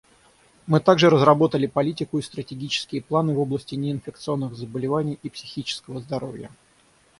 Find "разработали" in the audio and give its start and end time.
1.11-1.67